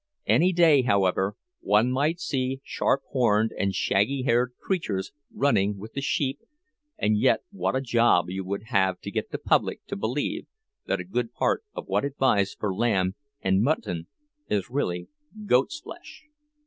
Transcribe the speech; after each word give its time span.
Any 0.25 0.51
day, 0.51 0.81
however, 0.81 1.35
one 1.59 1.91
might 1.91 2.19
see 2.19 2.59
sharp 2.63 3.03
horned 3.11 3.51
and 3.55 3.75
shaggy 3.75 4.23
haired 4.23 4.53
creatures 4.59 5.11
running 5.31 5.77
with 5.77 5.93
the 5.93 6.01
sheep 6.01 6.39
and 6.97 7.19
yet 7.19 7.41
what 7.51 7.75
a 7.75 7.81
job 7.81 8.27
you 8.27 8.43
would 8.43 8.63
have 8.69 8.99
to 9.01 9.11
get 9.11 9.29
the 9.29 9.37
public 9.37 9.85
to 9.85 9.95
believe 9.95 10.47
that 10.87 10.99
a 10.99 11.03
good 11.03 11.31
part 11.33 11.63
of 11.75 11.85
what 11.85 12.03
it 12.03 12.17
buys 12.17 12.55
for 12.55 12.73
lamb 12.73 13.13
and 13.43 13.61
mutton 13.61 14.07
is 14.49 14.71
really 14.71 15.07
goat's 15.45 15.79
flesh! 15.79 16.23